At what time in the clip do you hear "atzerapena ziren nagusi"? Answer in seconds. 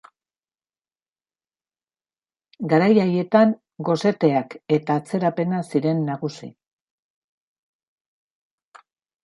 5.03-6.53